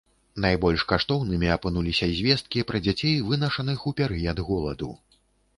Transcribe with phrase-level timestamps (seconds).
[0.45, 4.91] Найбольш каштоўнымі апынуліся звесткі пра дзяцей, вынашаных у перыяд голаду.